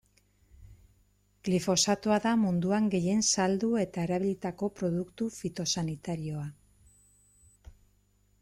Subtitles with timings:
[1.49, 6.49] Glifosatoa da munduan gehien saldu eta erabilitako produktu fitosanitarioa.